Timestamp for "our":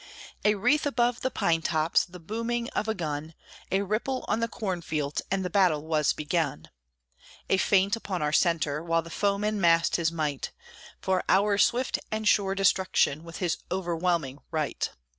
8.19-8.33, 11.29-11.59